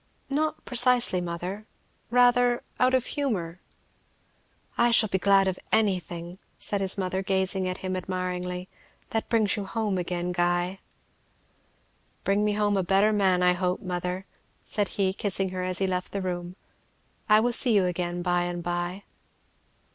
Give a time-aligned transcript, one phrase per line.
[0.31, 1.67] "Not precisely, mother,
[2.09, 3.61] rather out of humour."
[4.75, 8.67] "I shall be glad of anything," said his mother, gazing at him admiringly,
[9.11, 10.79] "that brings you home again, Guy."
[12.23, 14.25] "Bring me home a better man, I hope, mother,"
[14.63, 16.55] said he kissing her as he left the room.
[17.29, 19.03] "I will see you again by and by."